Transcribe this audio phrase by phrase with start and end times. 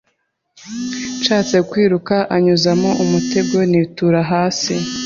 [1.19, 4.73] Nshatse kwiruka anyuzamo umutego nitura hasi